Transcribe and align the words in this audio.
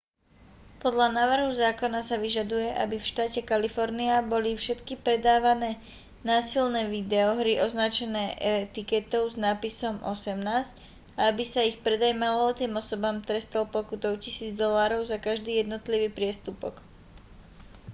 podľa 0.83 1.07
návrhu 1.19 1.51
zákona 1.63 1.99
sa 2.09 2.15
vyžaduje 2.25 2.69
aby 2.83 2.95
v 2.97 3.05
štáte 3.11 3.41
kalifornia 3.51 4.15
boli 4.33 4.51
všetky 4.61 4.93
predávané 5.05 5.71
násilné 6.29 6.81
videohry 6.95 7.53
označené 7.67 8.23
etiketou 8.57 9.23
s 9.29 9.35
nápisom 9.45 9.95
18 10.13 11.19
a 11.21 11.29
aby 11.29 11.43
sa 11.51 11.61
ich 11.69 11.77
predaj 11.85 12.13
maloletým 12.23 12.73
osobám 12.81 13.17
trestal 13.29 13.65
pokutou 13.75 14.13
1 14.17 14.53
000 14.57 14.57
dolárov 14.63 15.01
za 15.11 15.17
každý 15.27 15.51
jednotlivý 15.61 16.09
priestupok 16.17 16.73